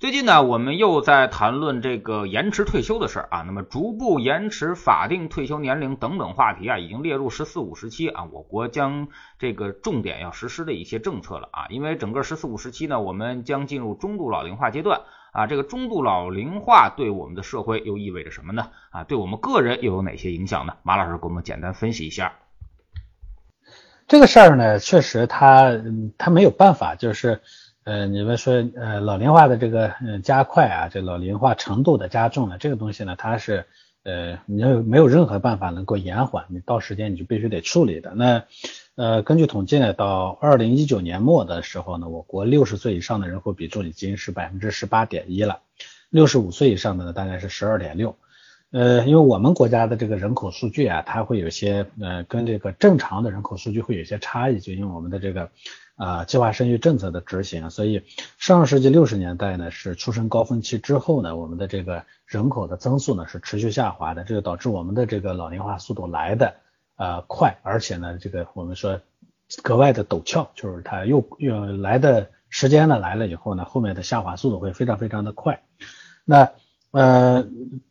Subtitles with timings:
[0.00, 3.42] 最近呢，我们又在谈论这个延迟退休的事儿啊。
[3.42, 9.08] 那么，逐步延迟法定退休年龄等等话题啊，已经列入“十四五”时期啊，我国将
[9.38, 11.66] 这个重点要实施的一些政策了啊。
[11.68, 15.46] 因为整个“十四五”时期呢，我们将进入中度老龄化阶段啊。
[15.46, 18.70] 这个中度老龄化对我们的社会又意味着什么呢？
[18.88, 20.78] 啊，对我们个人又有哪些影响呢？
[20.82, 22.36] 马老师给我们简单分析一下。
[24.08, 25.72] 这个事儿呢，确实他
[26.16, 27.42] 他没有办法，就是。
[27.90, 33.66] 呃，你们说，呃，老龄化的这个嗯加快啊，这老龄化程度的加重呢，这个东西呢，它是
[34.04, 36.44] 呃，你有没有任何办法能够延缓？
[36.50, 38.12] 你到时间你就必须得处理的。
[38.14, 38.44] 那
[38.94, 45.58] 呃，根据统计呢，到二零一九年末的时候呢，我国六十岁以上的人口比重已经是百分之十八点一了，
[46.10, 48.14] 六十五岁以上的呢大概是十二点六。
[48.70, 55.50] 呃，因为我们国家的这个人口数据啊，它会有些呃，跟这个正常的人口数据会有些差异，就因为我们的这个。
[56.00, 58.02] 啊，计划生育政策的执行，所以
[58.38, 66.54] 上世纪六十年代呢是出生高峰期之后呢，我们的这个人口的增速呢是持续下滑的，这就导致我们的这个老龄化速度来的
[66.96, 68.98] 呃快，而且呢这个我们说
[69.62, 75.60] 格外的陡峭，就是它又又来的时间呢来了以后呢，后面的下滑速度会非常非常的快。
[76.24, 76.50] 那
[76.92, 77.46] 呃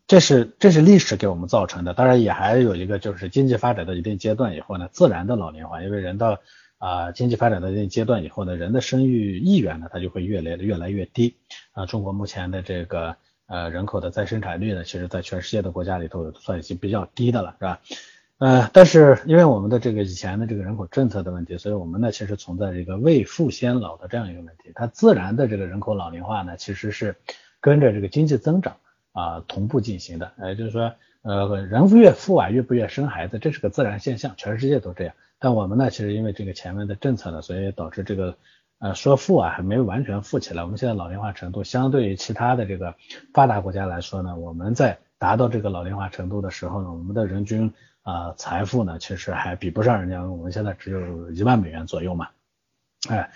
[0.07, 6.39] 这是这是历史给我们造成的，当然也还有一个就是经济发展到一定阶段以后呢，自然的老龄化，因为人到
[6.80, 11.36] 啊，经济发展到一定阶段以后呢，人的生育意愿呢，它就会越来越来越低。
[11.73, 13.16] 啊，中国目前的这个
[13.47, 17.81] 呃人口的再生产率呢，其实在全世界的国家里头算已经比较低的了，是吧？
[18.38, 24.71] 呃，但是因为我们的这个以前的这个人口政策的问题，所以我们呢其实存在这个未富先老的这样一个问题。
[24.73, 27.17] 它自然的这个人口老龄化呢，其实是
[27.59, 28.77] 跟着这个经济增长
[29.11, 30.31] 啊同步进行的。
[30.38, 30.93] 呃，就是说
[31.23, 35.14] 呃人越富啊越不愿生孩子，这是个自然现象，全世界都这样。
[35.39, 38.36] 但我们呢，其实因为这个前面的政策呢，所以导致这个
[38.80, 40.64] 呃说富啊还没有完全富起来。
[40.64, 42.95] 我们现在老龄化程度相对于其他的这个
[43.33, 47.73] 发达国家来说呢，我们在达到这个老龄化程度的时候呢，我们的人均
[48.04, 50.22] 啊财富呢其实还比不上人家。
[50.23, 52.30] 我们现在只有一万美元左右嘛，
[53.10, 53.32] 哎，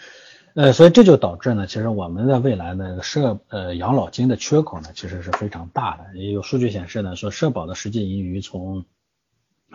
[0.56, 6.18] 呃，所以这就导致呢，其实我们的未来呢社呃养老金的缺口呢其实是非常大的。
[6.18, 8.86] 也有数据显示呢，说社保的实际盈余从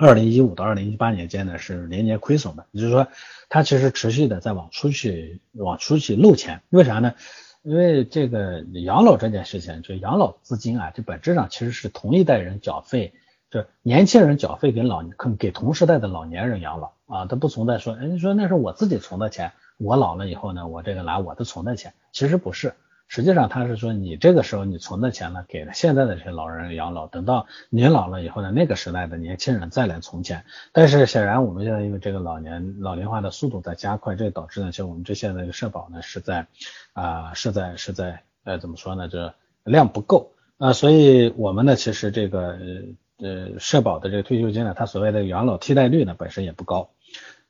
[0.01, 3.09] 二零一五到二零一八年间呢，是年年亏损的，也就是说，
[3.49, 6.63] 它其实持续的在往出去往出去漏钱。
[6.71, 7.15] 为啥呢？
[7.63, 13.13] 因为这个养老这件事情，就养老资金啊，这本质上其实是同一代人缴费，
[13.51, 15.03] 就年轻人缴费给老
[15.37, 22.75] 给同时代的老年人养老啊，它不存在说，哎，你说那是我自己存的钱，我老了以后呢，我这个拿我的存的钱，其实不是。
[23.09, 30.45] 实际上，他是说你这个时候你存的钱呢，给了现在的这些老人养老，等到你老了以后呢，那个时代的年轻人再来存钱。
[30.73, 36.47] 但是显然我们现在因为这个老年老龄化的速度在加快，这导致呢，就我们这现在的社保呢是在
[36.93, 42.59] 啊是在是在呃怎么说呢，这量不够啊，所以我们呢其实这个
[43.17, 46.91] 呃社保的这个退休金呢，它所谓的养老替代率呢本身也不高。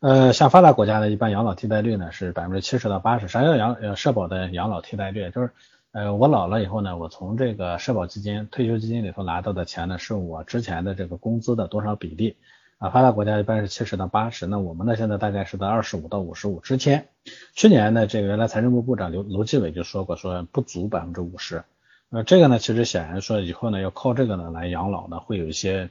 [0.00, 3.26] 呃，像发达国家呢，一般养老替代率呢是百分之七十到八十。
[3.26, 5.28] 啥叫养呃社保的养老替代率？
[5.30, 5.50] 就是
[5.90, 12.36] 呃我老了以后呢，我从这个社保基金、退休基金里头拿到的钱呢，是我之前的这个工资的多少比例
[12.78, 12.90] 啊？
[12.90, 17.08] 发达国家一般是七十到八十，那我们呢现在大概是在二十五到五十五之间。
[17.54, 21.64] 去年呢，这个原来财政部部长刘刘继伟就说过，说不足百分之五十。
[22.10, 25.90] 呃，这个呢，其实显然说以后呢，要靠这个呢来养老呢，会有一些。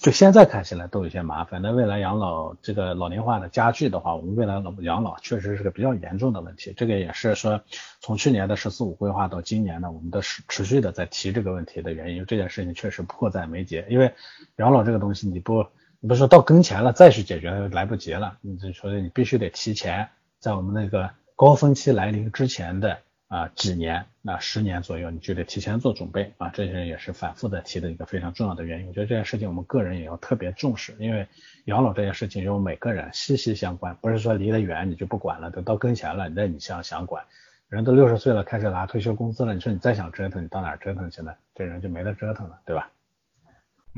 [0.00, 6.74] 就现在看起来都有些麻烦，那未来养老这个老龄化的加剧的话，我们未来老养老确实是个比较严重的问题。
[6.76, 7.62] 这个也是说
[8.00, 12.26] 从去年的“十四五”规划到今年呢，我们的持持续的在提这个问题的原因。
[12.26, 14.12] 这件事情确实迫在眉睫，因为
[14.56, 15.64] 养老这个东西你不
[16.00, 20.08] 你不说到跟前了再去解决来不及了，你就说你必须得提前
[20.40, 22.98] 在我们那个高峰期来临之前的。
[23.28, 26.48] 啊，几年，那十年左右，你就得提前做准备啊。
[26.50, 28.86] 这些人也是反复的提的一个非常重要的原因。
[28.86, 31.26] 我觉得这件事情我们个人也要特别重视，因为
[31.64, 37.24] 养老这件事情与每个人息息相关，不是说离得远你就不管了，等到跟前了，那你想想管。
[37.68, 41.34] 人都六十岁了，开始拿退休工资了，你说你再想折腾，你到哪折腾去呢？
[41.52, 42.92] 这人就没得折腾了，对吧？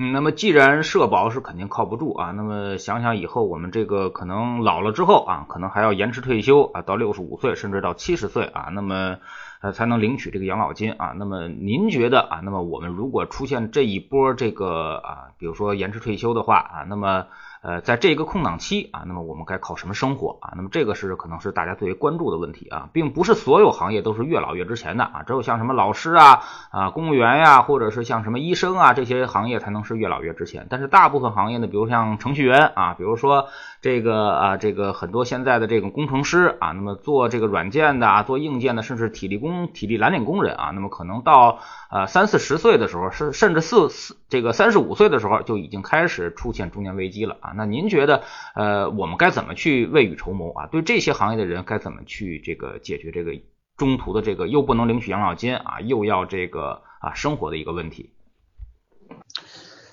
[0.00, 9.16] 嗯，那么既然社保是肯定靠不住啊，那么想想以后我们这个可能老了之后啊，可能还要延迟退休啊，到六十五岁甚至到七十岁啊，那么
[9.60, 11.14] 呃才能领取这个养老金啊。
[11.16, 17.26] 那么您觉得啊，那么我们如果出现这一波这个啊，比如说延迟退休的话啊，那么。
[17.68, 20.54] 呃，在这个空档期啊，那么我们该靠什么生活啊？
[20.56, 30.66] 那么这个是可能是大家最为关注的问题啊，并不是所有行业都是越老越值钱的啊，只有像什么老师啊啊公务员呀，或者是像什么医生啊这些行业才能是越老越值钱。
[30.70, 33.48] 但是大部分行业呢，比如像程序员啊，比如说
[33.80, 41.60] 这个啊这个很多现在的这个工程师啊，那么做这个软件的啊，做硬件的，甚至体力工、体力蓝领工人啊，那么可能到
[41.90, 47.52] 呃三四十岁的时候，是甚至四四这个三十五岁的时候就已经开始出现中年危机了啊。
[47.54, 48.22] 那您觉得，
[48.54, 50.66] 呃，我们该怎么去未雨绸缪啊？
[50.66, 53.32] 对这些行业的人该怎么去这个解决这个
[53.76, 58.10] 中途的这个又不能领取养老金啊，又要这个啊生活的一个问题？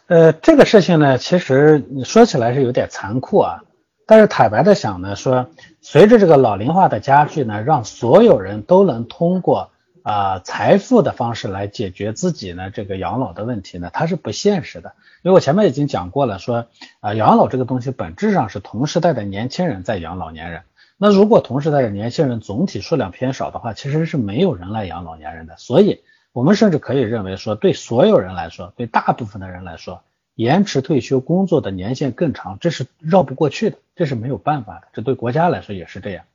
[0.07, 3.63] 呃，这个事情呢，其实你说起来是有点残酷啊，
[4.05, 5.49] 但是坦白的想呢，说
[5.81, 9.69] 随着这个老龄化的加剧呢，让所有人都能通过。
[10.07, 14.93] 啊，财富的方式来解决自己呢这个养老的问题呢，它是不现实的。
[15.23, 16.67] 因为我前面已经讲过了，说
[16.99, 20.61] 啊，养老这个东西本质上是同时代的年轻人在养老年人。
[20.97, 25.55] 那如果同时代的年轻人总体数量偏少的话，其实是没有人来养老年人的。
[25.57, 26.03] 所以，
[26.33, 30.03] 我们甚至可以认为说，对所有人来说，对大部分的人来说，
[30.35, 34.87] 延迟退休工作的年限更长，这是绕不过去的，这是没有办法的。
[34.93, 36.25] 这对国家来说也是这样。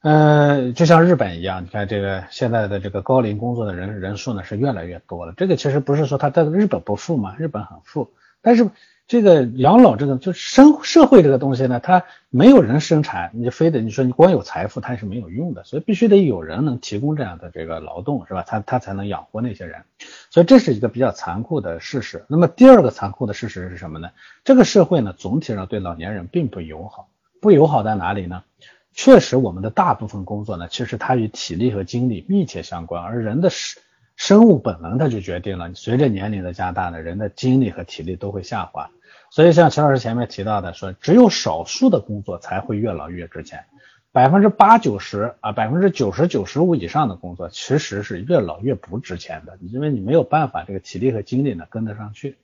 [0.00, 5.34] 嗯，就像日本一样，你看这个现在的这个高龄工作的人人数呢是越来越多了。
[5.36, 8.70] 这个其实不是说他在日本不富嘛，日本很富，但是
[9.08, 18.44] 这个养老这个就生社会这个东西呢，它没有人生产，你就非得你说你光有财富它是没有用的，所以必须得有人能提供这样的这个劳动，是吧？
[18.46, 19.82] 他他才能养活那些人，
[20.28, 22.26] 所以这是一个比较残酷的事实。
[22.28, 24.10] 那么第二个残酷的事实是什么呢？
[24.44, 27.08] 这个社会呢总体上对老年人并不友好，
[27.40, 28.44] 不友好在哪里呢？
[28.92, 33.80] 确实，我们的大部分工作呢，其实它与体力和精力密切相关，而人的生
[34.16, 38.90] 生物本能，它就决定了，随着年龄的加大呢，人的精力和体力都会下滑。
[39.30, 43.64] 所以，像陈老师前面提到的，说只有少数的工作才会越老越值钱，
[44.10, 52.38] 百分之八九十啊，百分之九十九十五以上的工作，其实是越老越不值钱的，因为你没有办法这个体力和精力呢跟得上去。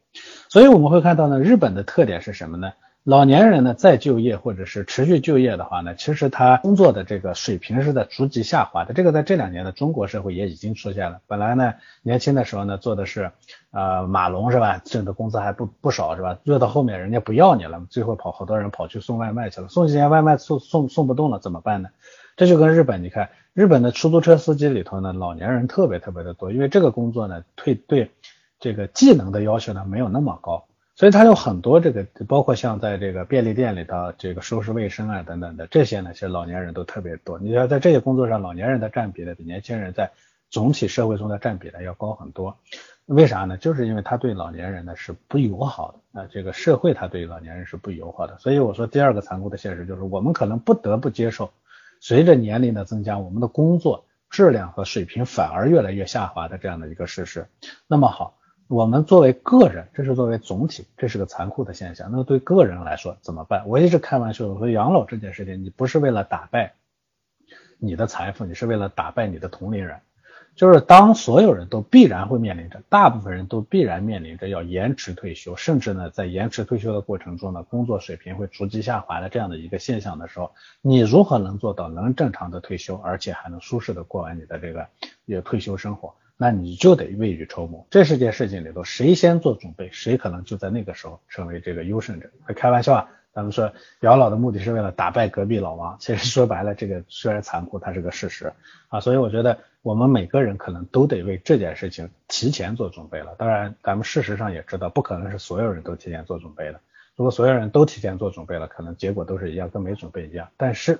[0.49, 2.73] 所以我们会看到呢，日本的特点是什么呢？
[3.05, 8.95] 老年人呢，再就业或者是持续就业的话呢，其实他工作的这个水平是在逐级下滑的。
[8.95, 11.21] 这个在这两年的中国社会也已经出现了。
[11.27, 13.31] 本来呢，年轻的时候呢，做的是
[13.73, 16.39] 呃马龙是吧，挣的工资还不不少是吧？
[16.45, 21.91] 越到后面人家不要你了，最后跑好多人跑去送外卖去了，送几天外卖送送送不动了怎么办呢？
[22.39, 28.13] 这就跟日本，你看日本的出租车司机里头呢，老年人特别特别的多，因为这个工作呢，退对
[28.61, 30.65] 这个技能的要求呢没有那么高。
[30.97, 37.39] 所以它有很多这个，包括像在这个便利店里头，这个收拾卫生啊等等的这些呢，其实老年人都特别多。
[37.41, 40.13] 你要在这些工作上，老年人的占比呢，比年轻人在
[40.51, 42.57] 总体社会中的占比呢要高很多。
[43.07, 43.57] 为啥呢？
[43.57, 48.39] 就是因为他对老年人呢是不友好的啊，这个社会他对老年人是不友好的。
[48.39, 51.53] 所以我说第二个残酷的现实就是，我们可能不得不接受，
[51.99, 57.49] 随着年龄的增加，我们的工作质量和水平反而越来越下滑的这样的一个事实。
[57.89, 58.39] 那么好。
[58.75, 62.11] 我们作为个人，这是作为总体，这是个残酷的现象。
[62.11, 63.63] 那对个人来说怎么办？
[63.69, 66.75] 我一直开玩笑，我说养老这件事情，你不是为了打败
[67.79, 70.01] 你的财富，你是为了打败你的同龄人。
[70.57, 80.51] 就是当所有人都必然会面临着，大部分人都必然面临着要延迟退休，甚至呢，在延迟退休的过程中呢，工作水平会逐级下滑的这样的一个现象的时候，
[80.83, 84.89] 你如何能做到能正常的退休，而且还能舒适的过完你的这个
[85.27, 86.13] 也退休生活？
[86.37, 92.29] 那你就得未雨绸缪，这是件事情里头，谁先做准备，谁可能就在那个时候成为这个优胜者。
[92.57, 98.53] 开玩笑啊，咱们说养老的目的是为了打败隔壁老王，其实说白了，这个虽然残酷，它是个事实
[98.89, 98.99] 啊。
[98.99, 103.37] 所以我觉得我们每个人可能都得为这件事情提前做准备了。
[103.39, 106.81] 当然，咱们事实上也知道，不可能是所有人都提前做准备的。
[107.15, 110.49] 如果所有人都提前做准备了，可能结果都是一样，跟没准备一样。
[110.57, 110.99] 但是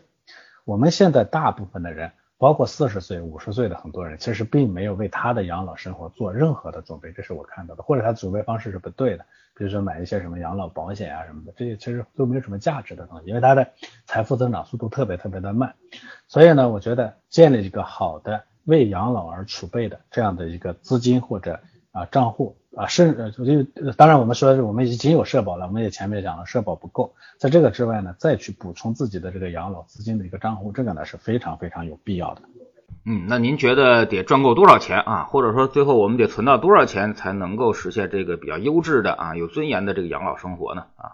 [0.65, 2.13] 我们现在大部分的人。
[2.37, 9.25] 包括四十岁、五十岁的很多人，其实并没有为他的养老生活做任何的准备，这是我看到的，或者他准备方式是不对的，
[9.57, 13.69] 比如说买一些什么养老保险啊什么的，这些其实都没有什么价值的东西，因为他的
[14.05, 15.75] 财富增长速度特别特别的慢。
[16.27, 21.61] 所以呢，我觉得建立一个好的为养老而储备的这样的一个资金或者
[21.93, 22.57] 啊账户。
[22.77, 32.43] 啊，是，就当然我们说是我们已经有社保了，我们也前面讲了社保不够，在这个之外呢，再去补充自己的这个养老资金的一个账户，这个呢是非常非常有必要的。
[33.07, 35.25] 嗯，那您觉得得赚够多少钱啊？
[35.25, 40.87] 或者说最后我们得存到多少钱才能够实现这个比较优质的啊、有尊严的这个养老生活呢？
[40.97, 41.13] 啊？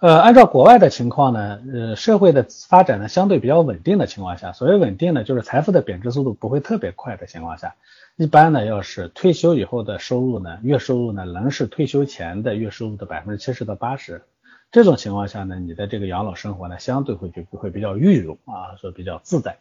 [0.00, 7.74] 呃，按照国外的情况呢，呃，社会的发展呢相对比较稳定的情况下，所谓稳定呢，就是财富的贬值速度不会特别快的情况下。
[8.16, 14.22] 一般呢，要是退休以后的收入呢，月收入呢，能是退休前的月收入的百分之七十到八十。
[14.70, 19.58] 这种情况下呢，你的这个养老生活呢，相对会就会比较裕容啊，说比较自在。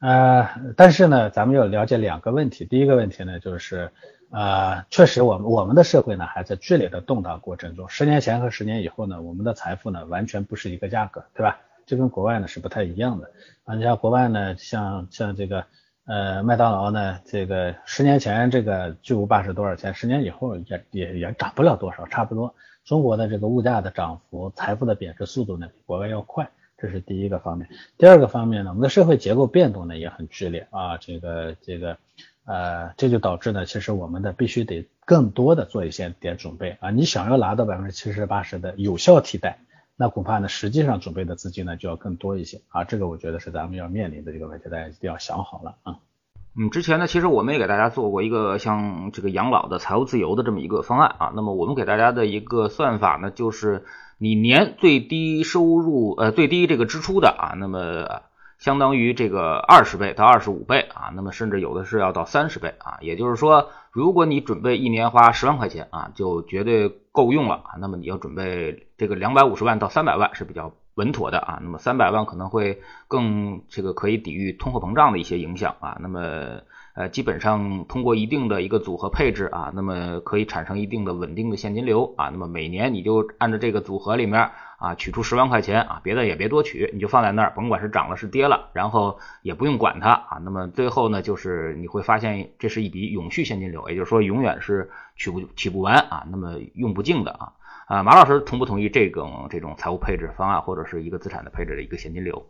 [0.00, 2.64] 呃，但是呢，咱们要了解两个问题。
[2.64, 3.90] 第一个问题呢，就是
[4.32, 7.86] 呃，确实我们我们的社会呢还在剧烈的动荡过程中。
[7.90, 11.60] 十年前和十年以后呢，我们的财富呢完全不是一个价格，对吧？
[11.84, 13.30] 这跟国外呢是不太一样的。
[13.64, 15.66] 啊，你像国外呢，像像这个
[16.06, 19.92] 呃麦当劳呢，这个十年前这个巨无霸是多少钱？
[19.92, 22.54] 十年以后也也也涨不了多少，差不多。
[22.84, 27.68] 中国的这个物价的涨幅、财富的贬值速度呢，比国外要快，这是第一个方面。
[27.98, 31.98] 第二个方面呢，我们的社会结构变动呢也很剧烈啊，这个这个
[32.44, 36.90] 呃，这就导致呢，其实我们的必须得更多的做一些点准备啊。
[36.90, 39.60] 你想要拿到百分之七十八十的有效替代，
[39.96, 42.82] 那恐怕呢，实际上准备的资金呢就要更多一些啊。
[42.84, 45.98] 这个我觉得是咱们要面临的这个问题，大家一定要想好了啊。
[46.54, 51.32] 嗯，之前呢，其实我们也给大家做过一个像这个养老的财务自由的这么一个方案啊。
[51.34, 53.84] 那么我们给大家的一个算法呢，就是
[54.18, 58.22] 你年最低收入呃最低这个支出的啊，那么
[58.62, 62.98] 相当于这个二十倍到二十五倍啊，那么甚至有的是要到三十倍啊。
[63.00, 67.70] 也就是说，如果你准备一年花十万块钱啊，就绝对够用了啊。
[67.80, 70.72] 那么你要准备这个两百五十万到三百万是比较。
[70.94, 76.60] 稳妥的啊，那么三百万可能会更这个可以抵御通货膨胀的一些影响啊，那么
[76.94, 97.52] 呃基本上通过一定的一个组合配置啊，那么可以产生一定的稳定的现金流啊，那么每年你就按照这个组合里面啊取出十万块钱啊，别的也别多取，你就放在那儿，甭管是涨了是跌了，然后也不用管它啊，那么最后呢就是你会发现这是一笔永续现金流，也就是说永远是取不取不完啊，那么用不尽的啊。
[97.86, 102.46] 啊，马老师同不同意这种这种财务配置方案，或者是一个资产的配置的一个现金流？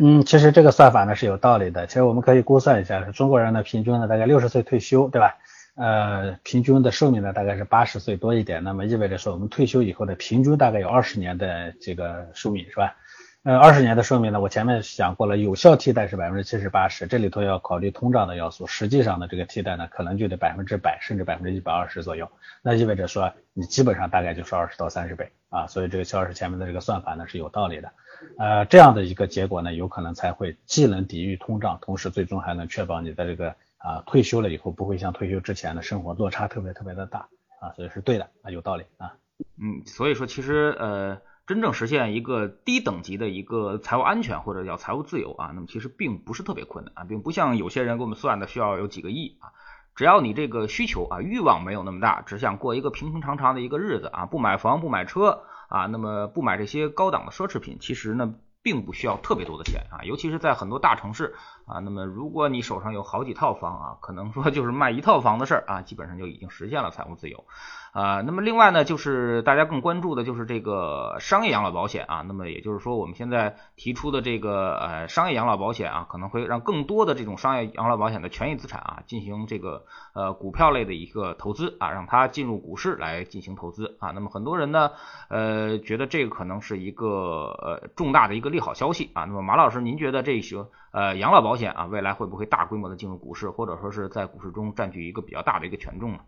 [0.00, 1.88] 嗯，其实这个算法呢是有道理的。
[1.88, 5.36] 其实我们可以估算一下，中国人呢平均呢大概六十岁退休，对吧？
[5.74, 12.94] 呃，平均的寿命呢大概是八十岁多一点，那么意味着说我们退休以后的平均大概有二十年的这个寿命，是吧？
[13.42, 22.30] 呃，二十年的寿命呢，我前面讲过了，有效替代是百分之七十八十，这里头要考虑通胀的要素，实际上的这个替代呢，可能就得百分之百，甚至百分之一百二十左右。
[22.62, 27.90] 那意味着说，你基本上大概就是二十到三十倍啊，所以这个肖老师前面的这个算法呢是有道理的。
[28.38, 37.28] 呃，这样的一个结果呢，有可能才会既能抵御通胀，同时最终还能确保你的这个啊退休了以后不会像退休之前的生活落差特别特别的大
[37.60, 39.14] 啊，所以是对的啊，有道理啊。
[39.60, 41.18] 嗯，所以说其实呃。
[41.48, 49.48] 真正实现一个低等级的一个财务安全或者叫财务自由啊，那么其实并不是特别困难啊，并不像有些人给我们算的需要有几个亿啊，
[49.94, 61.34] 只要你这个需求啊欲望没有那么大，只想过一个平平常常的一个日子啊，不买房不买车啊，那么不买这些高档的奢侈品，其实呢并不需要特别多的钱啊，尤其是在很多大城市
[61.66, 67.44] 啊，那么如果你手上有好几套房啊，可能说就是卖一套房的事儿啊，基本上就已经实现了财务自由。
[67.92, 72.22] 啊，那么另外呢，就是大家更关注的就是这个商业养老保险啊。
[72.26, 84.10] 那么也就是说，我们现在提出的这个呃商业养老保险啊，可能会让更多的这种商业养老保险的权益资产啊，进行这个呃股票类的一个投资啊，让它进入股市来进行投资啊。
[84.10, 84.90] 那么很多人呢，
[85.28, 89.24] 呃，觉得这个可能是一个呃重大的一个利好消息啊。
[89.24, 96.18] 那么马老师，您觉得这些呃养老保险啊，未来会不会大规模的进入股市，或者说是在股市中占据一个比较大的一个权重呢？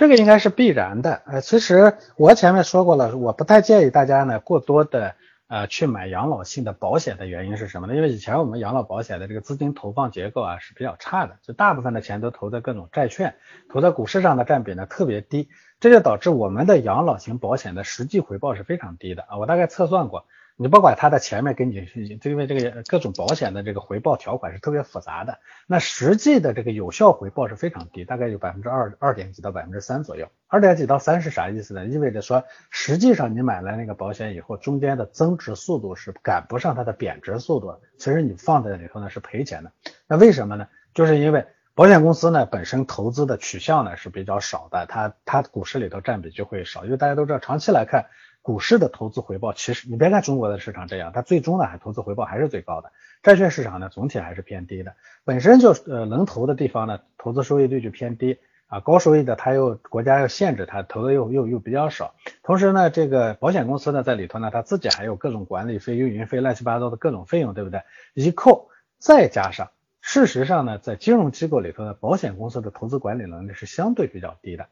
[0.00, 5.14] 这个应该是必然的，呃，其实我前面说过了，我不太建议大家呢过多的
[5.46, 7.94] 呃去买养老性的保险的原因是什么呢？
[7.94, 13.34] 因为以前我们养老保险的这个资金投放结构啊是比较差的，就大部分的钱都投在各种债券，
[13.68, 20.24] 投在股市上的占比呢特别低，这就导致我们的养老型保险的实际回报是非常低的啊，我大概测算过。
[20.62, 21.88] 你不管它的前面给你，
[22.22, 30.28] 因为这个各种保险的这个回报条款是特别复杂的，那实际的这个有效回报是非常低，大概有百分之二二点几到百分之三左右。
[30.48, 31.86] 二点几到三是啥意思呢？
[31.86, 37.80] 意味着说，实际上你买了那个保险以后，中间的增值速度是赶不上它的贬值速度。
[37.96, 39.72] 其实你放在里头呢是赔钱的。
[40.06, 40.68] 那为什么呢？
[40.92, 48.10] 就是因为保险公司呢本身投资的取向呢是比较少的，它它股市里头占比就会少，因为大家都知道长期来看。
[48.42, 52.90] 股市的投资回报，其实你别看中国的市场这样，它最终呢投资回报还是最高的。
[53.22, 54.94] 债券市场呢总体还是偏低的，
[55.24, 62.14] 本身就呃能投的地方呢，投资收益率就偏低啊，高收益的它又国家要限制它投的又又又比较少。
[62.42, 67.82] 同时呢，这个保险公司呢在里头呢，它自己还有各种管理费、运营费、乱七八糟的各种费用，对不对？
[68.14, 69.70] 一扣，再加上
[70.00, 74.66] 事实上呢，在金融机构里头呢，保险公司的投资管理能力是相对比较低的。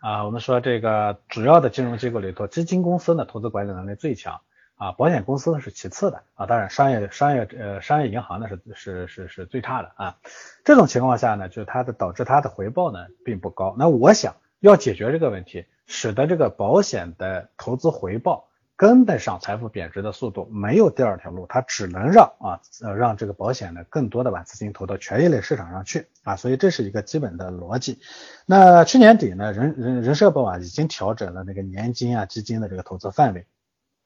[0.00, 4.40] 啊，我们说这个主要的金融机构里头，基金公司呢投资管理能力最强
[4.76, 10.16] 啊，保险公司呢是其次的啊，当然商业商业呃商业银行呢是是是是最差的啊。
[10.64, 13.74] 这种情况下呢，就它的导致它的回报呢并不高。
[13.78, 18.48] 那我想要解决这个问题，使得这个保险的投资回报
[18.80, 27.98] 跟得上财富贬值的速度，没有第二条路，它只能让啊呃让这个保险呢更多的把资金投到权益类市场上去啊，所以这是一个基本的逻辑。
[28.46, 33.46] 那去年底呢，人人人社保啊已经调整了那个年金啊基金的这个投资范围，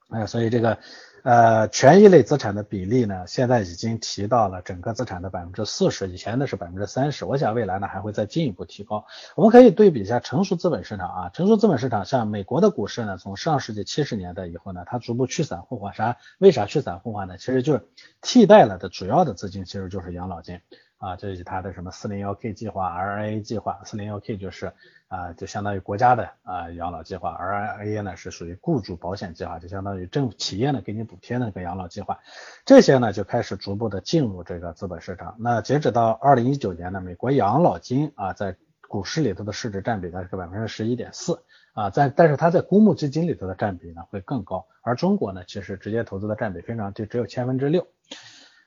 [0.09, 0.77] 哎，所以这个。
[1.25, 9.07] 呃，权益类资产的比例呢，现在已经提到了整个资产的百分之四十，以前的是百分之三十，我想未来呢还会再进一步提高。
[9.35, 16.17] 我们可以对比一下成熟资本市场啊，成熟资本市场像美国的股市呢，从上世纪七十年代以后呢，它逐步去散户化，啥？
[16.37, 17.39] 为啥去散户化呢？
[17.39, 17.87] 其实就是
[18.21, 20.59] 替代了的主要的资金其实就是养老金。
[21.05, 24.73] 啊，这是它的什么四零幺 K 计划、RIA 计划，四零幺 K 就是
[25.07, 32.17] 啊，就相当于国家的啊养老计划，RIA 呢是属于雇主保险计划，就相当于政府企业呢给你补贴那个养老计划，
[32.65, 35.35] 这些呢就开始逐步的进入这个资本市场。
[35.37, 38.55] 那截止到二零一九年呢，美国养老金啊在
[38.87, 41.43] 股市里头的市值占比呢是百分之十一点四
[41.73, 47.85] 啊，在但是它在公募基金里头的占比呢会更高，而中国呢其实直接投资的占比非常低，只有千分之六。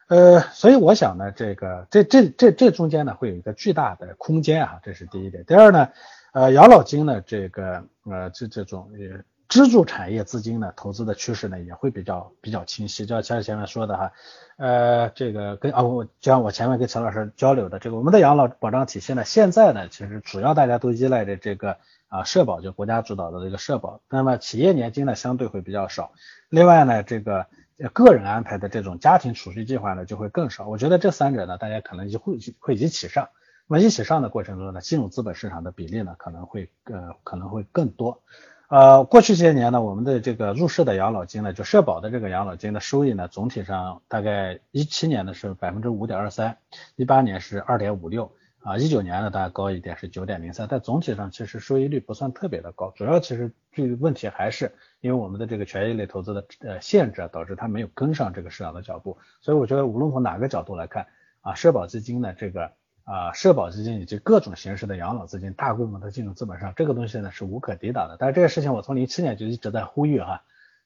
[0.09, 5.45] 呃，所以我想呢，这个这这这这中间呢会有一个巨大的空间啊，这是第一点。
[5.45, 5.89] 第二呢，
[6.33, 13.05] 呃，养老金呢，这个呃这这种呃支柱产业资金呢投资的趋势呢也会比较比较清晰。
[13.05, 14.13] 就像前面说的哈，
[14.57, 21.77] 呃，这个跟啊我就像我前面跟陈老师交流的，这个我们的养老保障体系呢，现在呢其实主要大家都依赖着这个
[22.09, 24.01] 啊社保，就国家主导的这个社保。
[24.09, 26.13] 那么企业年金呢相对会比较少。
[26.49, 27.45] 另外呢，这个。
[27.93, 30.67] 个人安排的这种家庭储蓄计划呢，就会更少。
[30.67, 33.29] 我觉得这三者呢，大家可能就会会一起上。
[33.69, 38.23] 那么一起上的过程中呢，进入资本市场的比例呢，可能会呃可能会更多。
[38.69, 46.59] 呃，过去些年呢，我们的这个入市的养老金呢，就社保的这个养老金的收益呢，总体上大概一七年呢是百分之五点二三，
[46.97, 48.33] 一八年是二点五六。
[48.61, 59.17] 啊，一九年呢，大概高一点是九点零三，但总体上其实收益率不算特别的高，主要其实这个问题还是因为我们的这个权益类投资的呃限制，导致它没有跟上这个市场的脚步。
[59.41, 61.07] 所以我觉得无论从哪个角度来看，
[61.41, 62.73] 啊，社保基金呢，这个
[63.05, 68.17] 啊，社保基金以及各种形式的养老资金大规模的进入资本上，这个东西呢是无可抵挡的。
[68.19, 70.43] 但是这个事情我从零七年就一直在呼吁哈，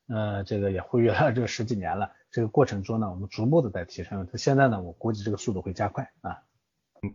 [0.08, 6.42] 呃，这个也呼吁了这十几年了，这个过程中呢，我们逐步的在提升，现在呢，我估计这个速度会加快啊。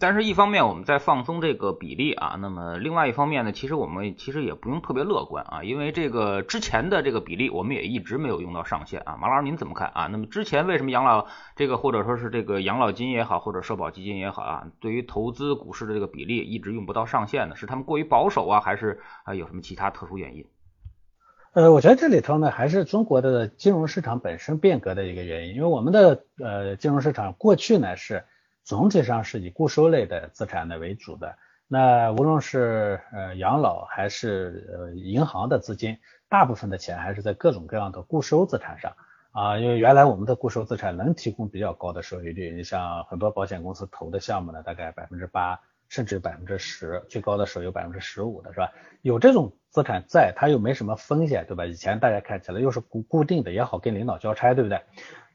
[0.02, 9.16] 但是，一方面我们在放松这个比例啊，那么另外一方面呢，其实我们其实也不用特别乐观啊，因为这个之前的这个比例我们也一直没有用到上限啊。
[9.16, 10.08] 马老师您怎么看啊？
[10.08, 17.56] 那么之前为什么养老这个或者说是这个养老金也好，或者社保基金也好啊，对于投资股市的这个比例一直用不到上限呢？
[17.56, 20.46] 是他们过于保守啊，还是啊有什么其他特殊原因？
[21.54, 28.26] 呃，我觉得这里头呢，还是中国的金融市场本身变革的一个原因，因为我们的呃金融市场过去呢是。
[28.68, 31.38] 总体上是以固收类的资产呢为主的，
[31.70, 38.92] 那无论是呃养老还是呃银行的资金，大部分的钱还是在各种各样的固收资产上
[39.32, 48.74] 啊，因为原来我们的固收资产能提供比较高的收益率，你像很多保险公司投的项目呢，大概百分之八甚至百分之十，最高的时候有百分之十五的是吧？
[49.02, 51.66] 有这种资产在，它又没什么风险，对吧？
[51.66, 54.82] 以前大家看起来又是固固定的也好，跟领导交差，对不对？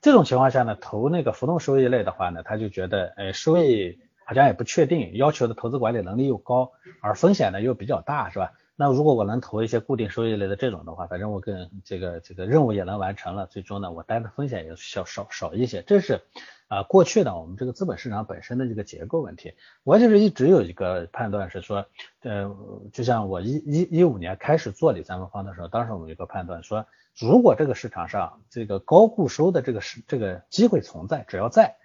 [0.02, 8.52] 这种情况下呢，投那个浮动收益类的话呢，他就觉得，哎，收益好像也不确定，要求的投资管理能力又高，而风险呢又比较大，是吧？
[8.76, 15.82] 那如果我能投一些固定收益类的这种的话，反正我跟这个这个任务也能完成了，最终呢，我担的风险也小少少一些。
[15.82, 16.20] 这是
[16.68, 19.54] 啊，过去呢我们这个资本市场本身的这个结构问题。
[19.84, 21.86] 我就是一直有一个判断是说，
[22.22, 22.54] 呃，
[22.92, 26.86] 就像我一一一五年开始做理财魔方的时候，当时我们有个判断说。
[27.20, 31.76] 如果这个市场上这个高固收的这个是这个机会存在，只要在，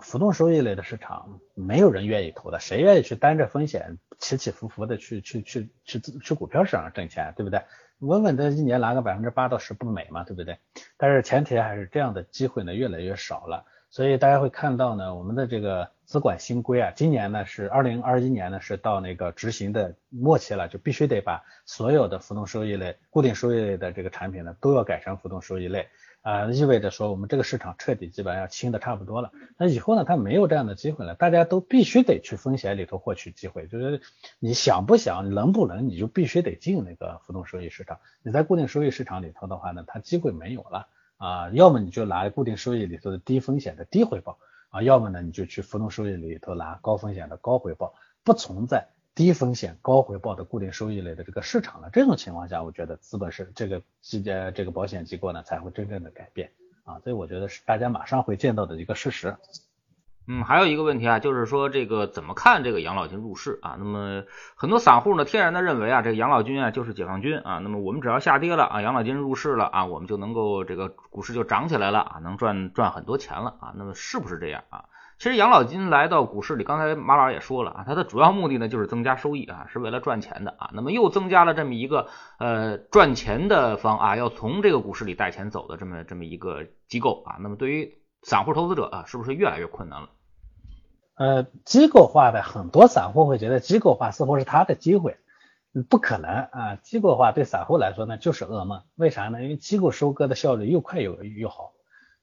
[0.00, 7.62] 浮动收益类的市场，没有人愿意投的，谁愿意去担着风险起起伏伏的去去去去去股票市场挣钱，对不对？
[8.00, 10.58] 稳稳的一年拿个百分之八到十不美嘛，对不对？
[10.96, 13.64] 但是前提还是这样的机会呢越来越少了。
[13.90, 25.86] 所以大家会看到呢，我们的这个资管新规啊，今年呢是二零二一年呢是到那个执行的末期了，就必须得把所有的浮动收益类、固定收益类的这个产品呢都要改成浮动收益类
[26.24, 29.30] 啊，意味着说我们这个市场彻底基本上要清的差不多了。
[29.58, 34.00] 那以后呢，它没有这样的机会了，大家都必须得去风险里头获取机会，就是
[34.38, 38.00] 你想不想、能不能，你就必须得进那个浮动收益市场。
[38.22, 40.88] 你在固定收益市场里头的话呢，它机会没有了。
[41.18, 44.38] 啊，要么你就拿固定收益里头的低风险的低回报
[44.70, 51.88] 啊，要么呢你就去浮动收益里头拿高风险的高回报，不存在低风险高回报的固定收益类的这个市场了。
[51.92, 56.50] 这种情况下，我觉得资本市这个基呃这个保险机构呢才会真正的改变
[56.84, 59.36] 啊，所以我觉得是大家马上会见到的一个事实。
[60.26, 63.76] 嗯，还有一个问题啊，就是说这个怎么看这个养老金入市啊？
[63.78, 64.24] 那么
[64.56, 67.58] 很多散户呢，天然的认为啊，这个养老金啊就是解放军啊。
[67.58, 73.74] 那么我们只要下跌了啊，养老金入市了啊，我们就能够这个股市就涨起来了啊，能赚赚很多钱了啊。
[73.76, 74.86] 那么是不是这样啊？
[75.18, 80.70] 其实养老金来到股市里，刚才马老师也说了啊，它的主要目的呢就是增加收益啊，是为了赚钱的啊。
[80.74, 87.36] 那么又增加了这么一个呃赚钱的方啊，要从这个股市里带钱走的这么这么一个机构啊。
[87.40, 90.08] 那么对于散户投资者啊，是不是越来越困难了？
[91.16, 95.16] 呃，机构化的很多散户会觉得机构化似乎是他的机会，
[95.88, 96.74] 不可能啊！
[96.82, 99.40] 机构化对散户来说呢就是噩梦，为啥呢？
[99.40, 101.72] 因为机构收割的效率又快又又好，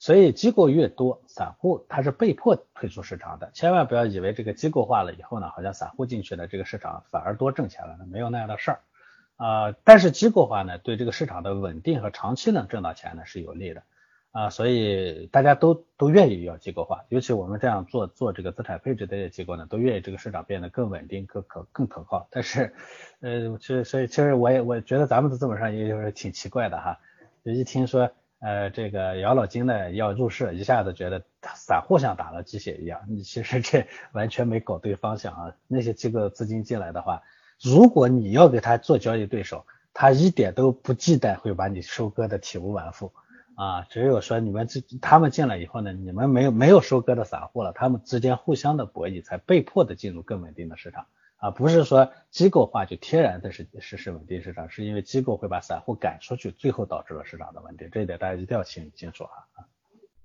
[0.02, 3.52] 所以机构越多，散户他是被迫退出市场的。
[3.54, 8.80] 千万不要以为这个机构化了以后呢，好像散户进去了，这个市场反而多挣钱了，没有那样的事儿
[9.36, 9.76] 啊。
[9.84, 13.84] 但是机构化呢，对这个市场的稳定和长期能挣到钱呢是有利的。
[14.32, 22.28] 啊，所以大家都都愿意要机构化，尤其我们这样做做这个资产配置的机构呢，都愿意这个市场变得更稳定、更可、更可靠。
[22.32, 22.74] 但是，
[23.20, 26.98] 呃，其实所以其实我也我觉得咱们的资本上也就是挺奇怪的哈，
[27.44, 28.10] 一听说
[28.42, 31.24] 呃这个养老金呢要入市，一下子觉得
[31.56, 35.56] 散户像打了鸡血一样，你其实这 完全没搞对方向啊。
[35.68, 37.22] 那些机构资金进来的话，
[37.62, 43.14] 如果你要给他做交易对手，他一点都不忌惮会把你收割的体无完肤。
[43.56, 51.06] 啊，只有说你们这他们进来以后呢，你们没有没有收割的散户了，他们之间互相的博弈，才被迫的进入更稳定的市场
[51.42, 59.36] 啊，不是说机构化就天然的是是是稳定市场，是因为机构会把散户赶出去，最后导致了市场的稳定，这一点大家一定要清清楚啊。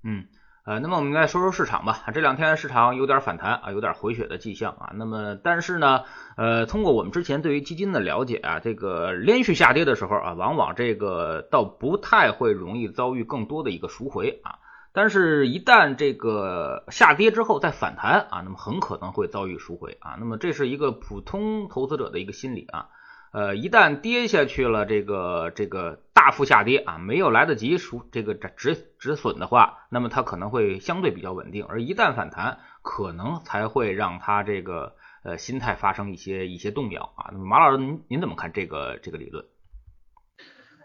[0.05, 0.27] 嗯。
[0.67, 2.11] 呃，那么我们再说说市场吧。
[2.13, 4.91] 这两天市场有点反弹啊，有点回血的迹象啊。
[4.97, 6.03] 那么，但是呢，
[6.37, 14.59] 呃，通过我们之前对于基金的了解啊，这个连续下跌的时候啊，往往这个倒不太会容易遭遇更多的一个赎回啊。
[14.97, 20.17] 但是，一旦这个下跌之后再反弹啊，那么很可能会遭遇赎回啊。
[20.19, 22.89] 那么，这是一个普通投资者的一个心理啊。
[23.31, 37.29] 呃，一旦跌下去了，这个这个大幅下跌啊，没有来得及赎这个止止损的话，那么它可能会相对比较稳定；而一旦反弹，可能才会让它这个呃心态发生一些一些动摇啊。
[37.33, 39.45] 那么马老师，您您怎么看这个这个理论？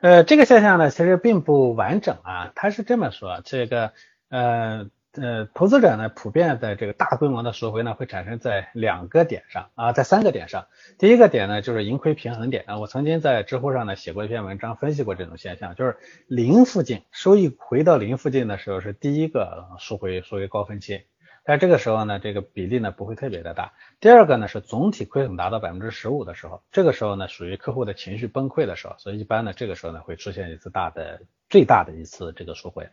[0.02, 2.52] 呃，这个现象呢，其实并不完整啊。
[2.56, 3.94] 他是这么说，这个
[4.30, 4.90] 呃。
[5.14, 10.68] 呃，投资者呢，普遍的这个大规模的赎回呢，会产生在两个点上啊，在三个点上。
[10.98, 12.80] 第一个点呢，就是盈亏平衡点啊。
[12.80, 21.02] 我曾经在知乎上呢写过一篇文章，分析过这种现象，就是零附近收益回到零附近的时候是第一个赎回赎回高峰期，
[21.44, 23.74] 但这个时候呢，这个比例呢不会特别的大。
[24.00, 32.90] 第二个呢是总体亏损达到百分之十五的时候，这个时候呢属于客户的情绪崩溃的时候，所以一般呢这个时候呢会出现一次大的最大的一次这个赎回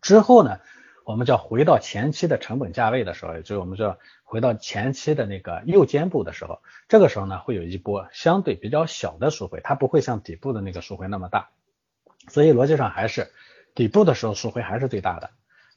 [0.00, 0.58] 之后呢。
[1.06, 11.50] 我们叫回到前期的成本价位的时候，也就是我们叫回到前期的那个右肩部的时候，这个时候呢会有一波相对比较小的赎回，它不会像底部的那个赎回那么大，
[12.28, 13.30] 所以逻辑上还是
[13.74, 15.28] 底部的时候赎回还是最大的。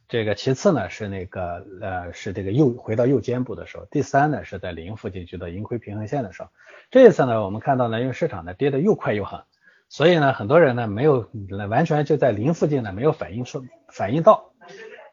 [0.08, 6.50] 这个其次呢是那个呃是这个右回到右肩部的时候，第三呢是在零附近去到盈亏平衡线的时候。
[6.90, 9.42] 这一次呢我们看到呢因为市场呢跌得又快又狠，
[9.90, 11.30] 所以呢很多人呢没有
[11.70, 14.52] 完全就在零附近呢没有反应出反应到。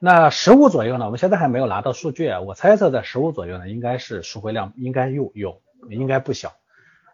[0.01, 1.07] 那十五左右呢？
[1.07, 6.53] 我们现在还没有拿到数据啊，我猜测在十五左右呢，应该是赎回量应该有有，应该不小。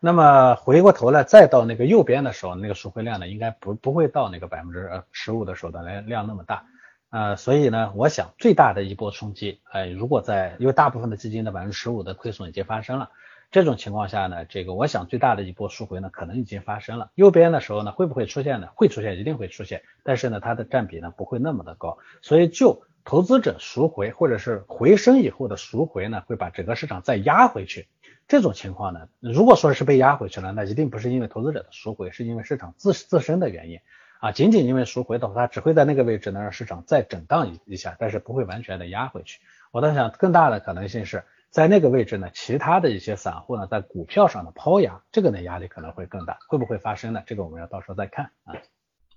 [0.00, 6.64] 那么回过头来再到那个右边的时候，那个赎回量呢，应该不不会到那个百分之十五的时候的量那么大
[7.10, 7.36] 啊。
[7.36, 13.10] 所以呢，我想最大的一波冲击，哎，如果在因为大部分的基金的百分之十五的亏损已经发生了，
[13.50, 17.10] 这种情况下呢，这个我想最大的一波赎回呢，可能已经发生了。
[17.14, 18.68] 右边的时候呢，会不会出现呢？
[18.74, 19.82] 会出现，一定会出现。
[20.02, 27.88] 但是呢，它的占比呢不会那么的高，所以就投资者赎回或者是回升以后的赎回呢，会把整个市场再压回去。
[28.28, 33.80] 这种情况呢，如果说是被压回去了，那一定不是因为投资者的赎回，是因为市场自自身的原因
[34.20, 34.32] 啊。
[34.32, 39.40] 仅仅因为赎回的话，它只会在那个位置能让市场再震荡一一下，但是不会完全的压回去。
[39.72, 46.38] 我在想，更大的可能性是在那个位置呢，其他的一些散户呢在股票上的抛压，这个呢压力可能会更大。
[46.48, 47.22] 会不会发生呢？
[47.26, 48.54] 这个我们要到时候再看啊。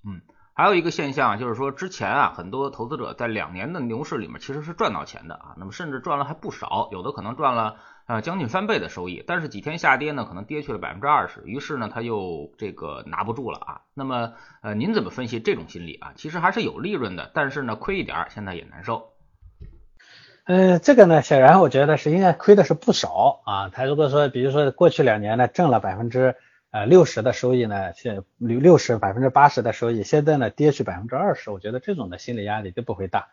[0.05, 0.21] 嗯。
[0.55, 9.23] 还有一个现象就是说，之前啊，很多投资者在两年的牛市里面其实是赚到钱的啊，那么甚至赚了还不少，有的可能赚了啊将近翻倍的收益。
[9.25, 13.81] 但是几天下跌呢，可能跌去了百分之二十，于是呢他又这个拿不住了啊。
[13.95, 16.13] 那么呃，您怎么分析这种心理啊？
[16.15, 19.09] 其实还是有利润的，但是呢亏一点现在也难受。
[20.45, 23.69] 嗯，这个呢显然我觉得是应该亏的是不少啊。
[23.69, 26.35] 他如果说比如说过去两年呢挣了百分之。
[26.73, 33.27] 呃，六十的收益呢，现六六十百分之八十的收益，现在呢跌去百分之二十，我觉得这种的心理压力就不会大。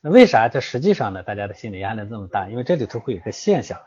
[0.00, 0.48] 那为啥？
[0.48, 2.48] 这实际上呢，大家的心理压力这么大？
[2.48, 3.80] 因为这里头会有一个现象，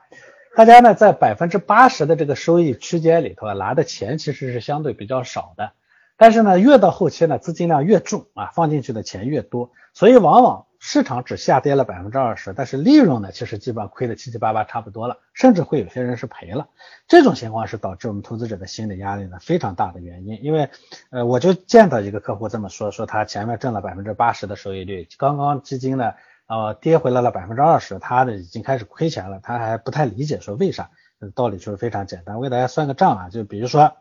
[0.58, 5.72] 大家呢在百分之八十的这个收益区间里头啊，拿的钱其实是相对比较少的。
[6.17, 16.68] 但是呢，越到后期呢，资金量越重啊，放进去的钱越多，所以往往市场只下跌了百分之二十，但是利润呢，其实基本上亏的七七八八差不多了，甚至会有些人是赔了。
[17.08, 20.44] 这种情况是导致我们投资者的心理压力呢非常大的原因。
[20.44, 20.70] 因为，
[21.10, 26.13] 呃，我就见到一个客户这么说，说他前面挣了百分之八十的收益率，刚刚基金呢，
[26.48, 30.90] 呃，跌回来了百分之二十，他呢已经开始亏钱了，他还不太理解说为啥？
[31.34, 33.96] 道理就是非常简单，我给大家算个账啊，就比如说。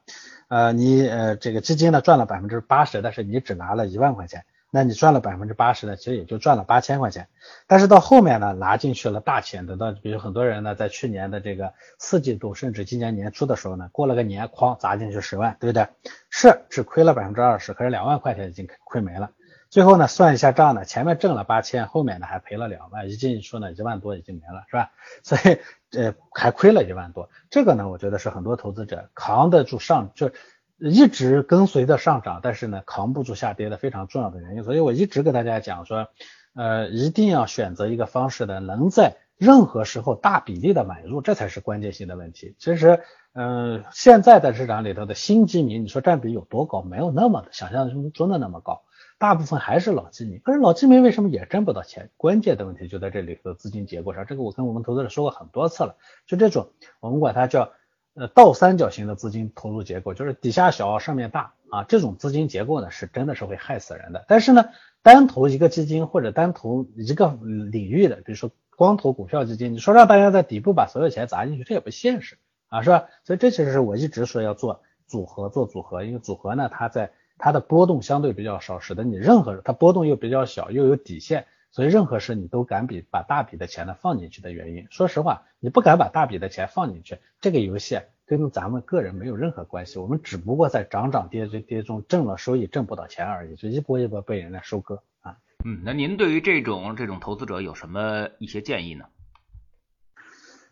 [0.48, 7.28] 呃，你呃这个基金呢赚了百分之八十，但是你只拿了一万块钱，那你赚了百分之八十呢，其实也就赚了八千块钱。
[7.66, 15.86] 但是到后面呢，拿进去了大钱，等到比如很多人呢，在去年的这个四季度，甚至今年年初的时候呢，过了个年，哐砸进去十万，对不对？
[16.30, 19.30] 是只亏了百分之二十，可是两万块钱已经亏没了。
[19.68, 24.90] 最后呢，算一下账呢，前面挣了八千，后面呢还赔了两万，一进去呢一万多已经没了，是吧？
[25.22, 25.58] 所以。
[25.92, 30.30] 呃，还亏了一万多，这个呢，我觉得是很多投资者扛得住上，就
[30.78, 34.62] 一直跟随着上涨，但是呢，扛不住下跌的非常重要的原因。
[34.62, 36.08] 所以我一直跟大家讲说，
[36.54, 42.54] 呃，一定要选择一个方式呢，能在任何时候大比例的买入，这才是关键性的问题。
[42.58, 43.00] 其实，
[43.34, 46.82] 嗯，现在的市场里头的新基民，你说占比有多高？
[46.82, 48.82] 没有那么的想象中中的那么高。
[49.18, 52.10] 大部分还是老基民，可是老基民为什么也挣不到钱？
[52.18, 54.26] 关键的问题就在这里头资金结构上。
[54.26, 56.68] 这个我跟我们投资者说过很多次了，就这种
[57.00, 57.72] 我们管它叫
[58.16, 64.24] 呃倒三角形的资金投入结构，就是底下小上面大啊，这种资金结构呢是真的是会害死人的。
[64.26, 64.64] 但是呢，
[65.02, 67.38] 单投一个基金或者单投一个
[67.70, 73.04] 领域的，比如说光投股票基金，你说让大家在底部把所有钱砸进去，这也不现实啊，是吧？
[73.22, 77.12] 所以这其实是我一直说要做组合，做组合，因为组合呢它在。
[77.38, 81.44] 它的波动相对比较少，使得你任何它波动又比较小，又有底线，
[81.76, 84.86] 所以任何事你都敢比把大笔的钱呢放进去的原因。
[84.90, 95.36] 说实话，你不敢把大笔的钱放进去，这个游戏跟咱们个人没有任何关系，我们只不过在涨涨跌跌跌中挣了收益，挣不到钱而已，就一波一波被人家收割啊。
[95.66, 99.04] 嗯，那您对于这种这种投资者有什么一些建议呢？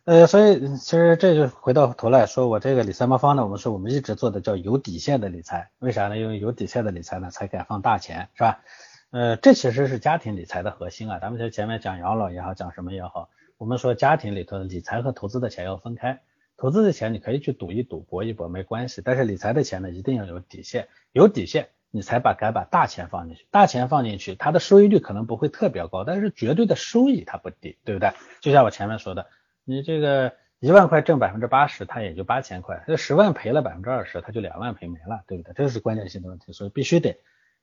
[0.07, 6.17] 呃，所以其实这就回到头来说，我这个理财魔方呢，我们说我们一直做的叫有底线的理财，为啥呢？
[6.17, 8.62] 因为有底线的理财呢，才敢放大钱，是吧？
[9.14, 11.20] 呃，这其实是家庭理财的核心啊。
[11.20, 16.20] 咱们在前面讲养老也好，讲什么也好，我们说家庭里头的理财和投资的钱要分开，
[16.57, 28.11] 投资的钱你可以去赌一赌、搏一搏没关系，但是理财的钱呢，一定要有底线，有底线你才把敢把大钱放进去，大钱放进去，它的收益率可能不会特别高，但是绝对的收益它不低，对不对？
[28.40, 29.29] 就像我前面说的。
[29.62, 35.55] 你这个一万块挣百分之八十，它也就八千块；这十万赔了百分之二十，它就两万赔没了，对不对？
[35.55, 37.16] 这是关键性的问题，所以必须得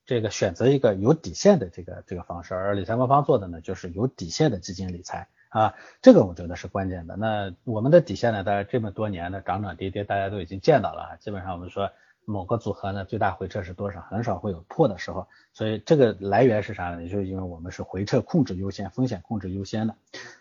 [0.05, 2.53] 这个选择一个有底线的这个这个方式。
[2.53, 7.15] 而理财魔方做的呢，就是有底线的基金理财啊，这个我觉得是关键的。
[7.15, 11.89] 那我们的底线呢，大家这么多年的涨涨跌跌，大家都已经见到了啊，基本上我们说。
[12.23, 13.99] 某个组合呢，最大回撤是多少？
[14.01, 17.01] 很少会有破的时候，所以这个来源是啥呢？
[17.01, 19.95] 也就是因为我们是回撤控制优先，风险控制优先的，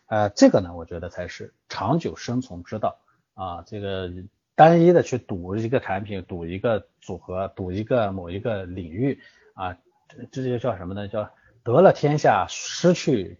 [0.06, 2.98] 呃，这个呢，我觉得才是长久生存之道
[3.32, 3.62] 啊。
[3.66, 4.12] 这个
[4.54, 9.18] 单一的去赌一个产品，赌一个组合，赌一个某一个领域
[9.60, 9.76] 啊，
[10.08, 11.06] 这这就叫什么呢？
[11.08, 11.28] 叫
[11.62, 13.38] 得了天下，失去。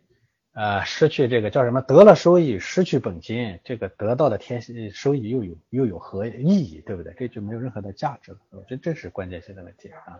[0.52, 1.80] 呃，失去这个叫什么？
[1.80, 4.60] 得了收益，失去本金，这个得到的天
[4.92, 7.14] 收益又有又有何意义，对不对？
[7.16, 8.38] 这就没有任何的价值了。
[8.50, 10.18] 我觉得这是关键性的问题啊。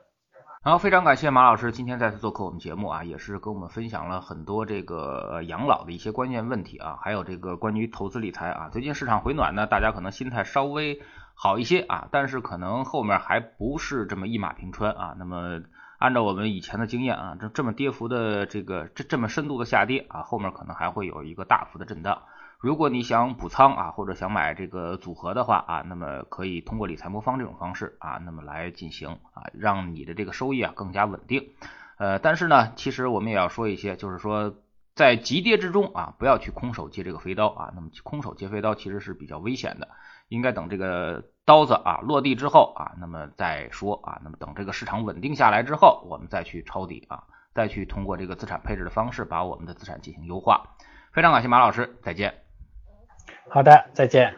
[0.63, 8.71] 好，非常感谢马老师今天再次做客我们节目啊，也是跟我们分享了很多这个养老的一些关键问题啊，还有这个关于投资理财啊。
[8.71, 11.03] 最近市场回暖呢，大家可能心态稍微
[11.35, 15.17] 好一些啊，但是可能后面还不是这么一马平川啊。
[15.19, 15.61] 那么。
[16.01, 22.23] 按照我们以前的经验啊，这这么跌幅的这个这这么深度的下跌啊，后面可能还会有一个大幅的震荡。
[22.59, 31.51] 如果你想补仓啊，或者想买这个组合的话啊，那么可以通过理财魔方这种方式啊，那么来进行啊，让你的这个收益啊更加稳定。
[31.99, 34.57] 呃，但是呢，其实我们也要说一些，就是说
[34.95, 37.73] 在急跌之中啊，不要去空手接这个飞刀啊。
[37.75, 39.89] 那么空手接飞刀其实是比较危险的，
[40.31, 41.23] 应该等这个。
[41.47, 50.63] 刀子啊落地之后啊，那么再说啊，那么等这个市场稳定下来之后，我们再去抄底啊，再去通过这个资产配置的方式把我们的资产进行优化。
[51.13, 52.33] 非常感谢马老师，再见。
[53.49, 54.33] 好的，再见。